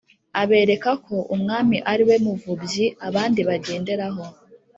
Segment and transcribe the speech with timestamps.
[0.41, 4.23] abereka ko umwami ariwe muvubyi abandi bagenderaho